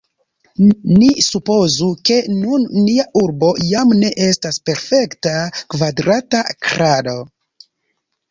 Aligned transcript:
Ni 0.99 1.09
supozu, 1.25 1.89
ke 2.09 2.17
nun 2.37 2.63
nia 2.87 3.03
urbo 3.21 3.51
jam 3.73 3.93
ne 3.99 4.11
estas 4.27 4.59
perfekta 4.71 5.33
kvadrata 5.75 6.41
krado. 6.69 7.17